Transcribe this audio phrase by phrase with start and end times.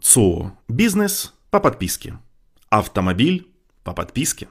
[0.00, 0.52] ЦО.
[0.66, 2.18] Бизнес по подписке.
[2.70, 3.48] Автомобиль
[3.84, 4.48] по подписке.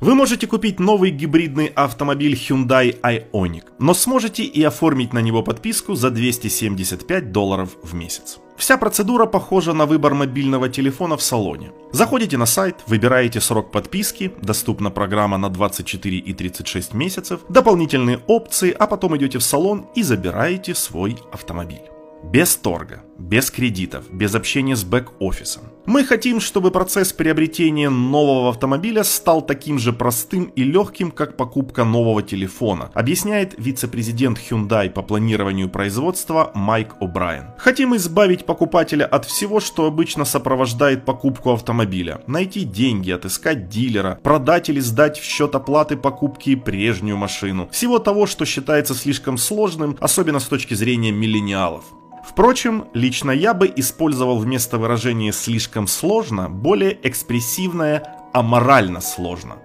[0.00, 5.94] Вы можете купить новый гибридный автомобиль Hyundai Ioniq, но сможете и оформить на него подписку
[5.94, 8.38] за 275 долларов в месяц.
[8.56, 11.72] Вся процедура похожа на выбор мобильного телефона в салоне.
[11.92, 18.70] Заходите на сайт, выбираете срок подписки, доступна программа на 24 и 36 месяцев, дополнительные опции,
[18.70, 21.82] а потом идете в салон и забираете свой автомобиль.
[22.24, 25.62] Без торга, без кредитов, без общения с бэк-офисом.
[25.86, 31.84] Мы хотим, чтобы процесс приобретения нового автомобиля стал таким же простым и легким, как покупка
[31.84, 37.54] нового телефона, объясняет вице-президент Hyundai по планированию производства Майк О'Брайен.
[37.56, 42.20] Хотим избавить покупателя от всего, что обычно сопровождает покупку автомобиля.
[42.26, 47.68] Найти деньги, отыскать дилера, продать или сдать в счет оплаты покупки прежнюю машину.
[47.72, 51.84] Всего того, что считается слишком сложным, особенно с точки зрения миллениалов.
[52.28, 58.02] Впрочем, лично я бы использовал вместо выражения «слишком сложно» более экспрессивное
[58.34, 59.56] «аморально сложно».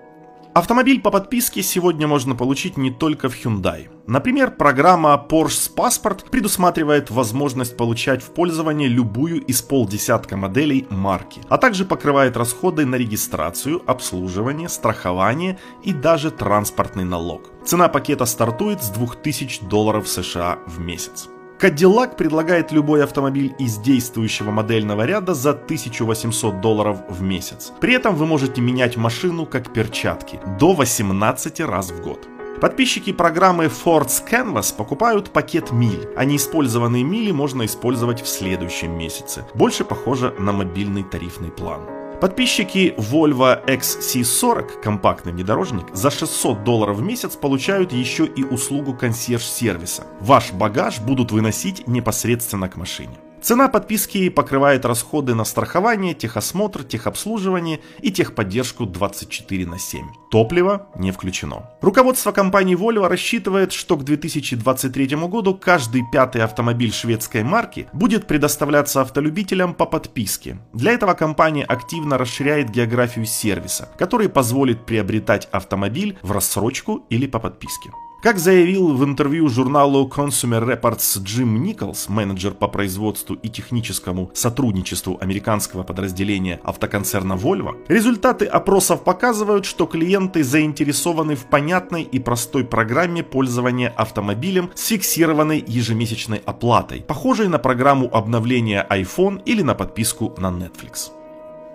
[0.54, 3.90] Автомобиль по подписке сегодня можно получить не только в Hyundai.
[4.08, 11.58] Например, программа Porsche Passport предусматривает возможность получать в пользование любую из полдесятка моделей марки, а
[11.58, 17.50] также покрывает расходы на регистрацию, обслуживание, страхование и даже транспортный налог.
[17.66, 21.30] Цена пакета стартует с 2000 долларов США в месяц.
[21.64, 27.72] Cadillac предлагает любой автомобиль из действующего модельного ряда за 1800 долларов в месяц.
[27.80, 32.28] При этом вы можете менять машину как перчатки до 18 раз в год.
[32.60, 39.46] Подписчики программы Ford Canvas покупают пакет миль, а неиспользованные мили можно использовать в следующем месяце.
[39.54, 42.03] Больше похоже на мобильный тарифный план.
[42.24, 50.06] Подписчики Volvo XC40, компактный внедорожник, за 600 долларов в месяц получают еще и услугу консьерж-сервиса.
[50.22, 53.18] Ваш багаж будут выносить непосредственно к машине.
[53.44, 60.08] Цена подписки покрывает расходы на страхование, техосмотр, техобслуживание и техподдержку 24 на 7.
[60.32, 61.70] Топливо не включено.
[61.82, 69.02] Руководство компании Volvo рассчитывает, что к 2023 году каждый пятый автомобиль шведской марки будет предоставляться
[69.02, 70.58] автолюбителям по подписке.
[70.72, 77.40] Для этого компания активно расширяет географию сервиса, который позволит приобретать автомобиль в рассрочку или по
[77.40, 77.92] подписке.
[78.24, 85.18] Как заявил в интервью журналу Consumer Reports Джим Николс, менеджер по производству и техническому сотрудничеству
[85.20, 93.24] американского подразделения автоконцерна Volvo, результаты опросов показывают, что клиенты заинтересованы в понятной и простой программе
[93.24, 100.48] пользования автомобилем с фиксированной ежемесячной оплатой, похожей на программу обновления iPhone или на подписку на
[100.48, 101.12] Netflix.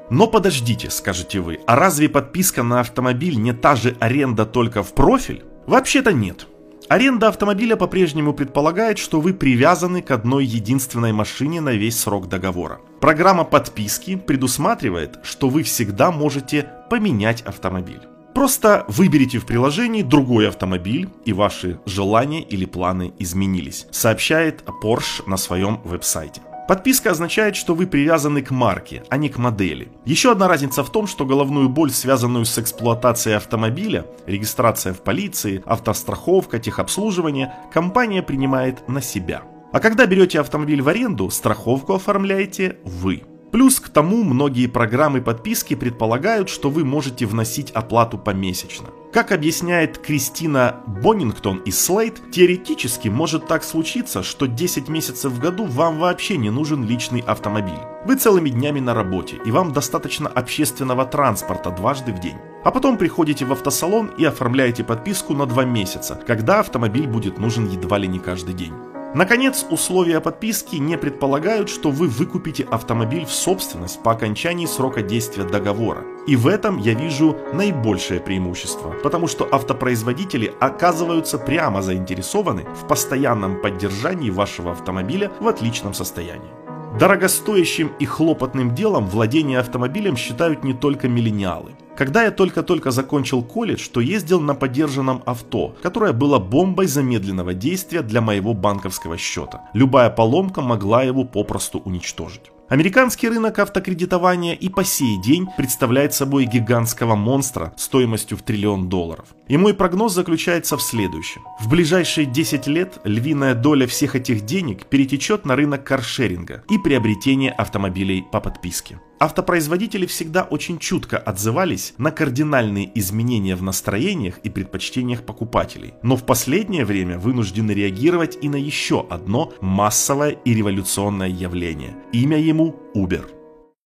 [0.09, 4.95] Но подождите, скажете вы, а разве подписка на автомобиль не та же аренда только в
[4.95, 5.45] профиль?
[5.69, 6.47] Вообще-то нет.
[6.89, 12.81] Аренда автомобиля по-прежнему предполагает, что вы привязаны к одной единственной машине на весь срок договора.
[13.01, 18.01] Программа подписки предусматривает, что вы всегда можете поменять автомобиль.
[18.35, 25.37] Просто выберите в приложении другой автомобиль, и ваши желания или планы изменились, сообщает Porsche на
[25.37, 26.41] своем веб-сайте.
[26.69, 29.89] Подписка означает, что вы привязаны к марке, а не к модели.
[30.05, 35.63] Еще одна разница в том, что головную боль, связанную с эксплуатацией автомобиля, регистрация в полиции,
[35.65, 39.45] автостраховка, техобслуживание, компания принимает на себя.
[39.73, 43.23] А когда берете автомобиль в аренду, страховку оформляете вы.
[43.51, 48.89] Плюс к тому, многие программы подписки предполагают, что вы можете вносить оплату помесячно.
[49.11, 55.65] Как объясняет Кристина Боннингтон из Slate, теоретически может так случиться, что 10 месяцев в году
[55.65, 57.79] вам вообще не нужен личный автомобиль.
[58.05, 62.37] Вы целыми днями на работе, и вам достаточно общественного транспорта дважды в день.
[62.65, 67.67] А потом приходите в автосалон и оформляете подписку на 2 месяца, когда автомобиль будет нужен
[67.67, 68.75] едва ли не каждый день.
[69.15, 75.45] Наконец, условия подписки не предполагают, что вы выкупите автомобиль в собственность по окончании срока действия
[75.45, 76.05] договора.
[76.27, 83.63] И в этом я вижу наибольшее преимущество, потому что автопроизводители оказываются прямо заинтересованы в постоянном
[83.63, 86.51] поддержании вашего автомобиля в отличном состоянии.
[86.99, 91.73] Дорогостоящим и хлопотным делом владение автомобилем считают не только миллениалы.
[91.99, 98.03] Когда я только-только закончил колледж, то ездил на подержанном авто, которое было бомбой замедленного действия
[98.03, 99.63] для моего банковского счета.
[99.73, 102.53] Любая поломка могла его попросту уничтожить.
[102.69, 109.27] Американский рынок автокредитования и по сей день представляет собой гигантского монстра стоимостью в триллион долларов.
[109.49, 111.43] И мой прогноз заключается в следующем.
[111.59, 117.51] В ближайшие 10 лет львиная доля всех этих денег перетечет на рынок каршеринга и приобретение
[117.51, 119.01] автомобилей по подписке.
[119.21, 126.25] Автопроизводители всегда очень чутко отзывались на кардинальные изменения в настроениях и предпочтениях покупателей, но в
[126.25, 131.97] последнее время вынуждены реагировать и на еще одно массовое и революционное явление.
[132.13, 133.38] Имя ему Uber.